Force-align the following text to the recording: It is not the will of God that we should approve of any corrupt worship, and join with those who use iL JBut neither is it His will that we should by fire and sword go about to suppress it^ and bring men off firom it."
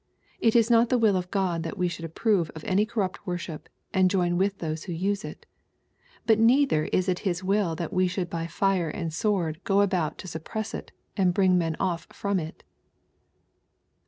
It 0.39 0.55
is 0.55 0.71
not 0.71 0.89
the 0.89 0.97
will 0.97 1.15
of 1.15 1.29
God 1.29 1.61
that 1.61 1.77
we 1.77 1.87
should 1.87 2.05
approve 2.05 2.49
of 2.55 2.63
any 2.63 2.87
corrupt 2.87 3.27
worship, 3.27 3.69
and 3.93 4.09
join 4.09 4.35
with 4.35 4.57
those 4.57 4.85
who 4.85 4.93
use 4.93 5.23
iL 5.23 5.35
JBut 6.27 6.39
neither 6.39 6.85
is 6.85 7.07
it 7.07 7.19
His 7.19 7.43
will 7.43 7.75
that 7.75 7.93
we 7.93 8.07
should 8.07 8.27
by 8.27 8.47
fire 8.47 8.89
and 8.89 9.13
sword 9.13 9.63
go 9.63 9.81
about 9.81 10.17
to 10.17 10.27
suppress 10.27 10.73
it^ 10.73 10.89
and 11.15 11.35
bring 11.35 11.55
men 11.55 11.75
off 11.79 12.09
firom 12.09 12.41
it." 12.41 12.63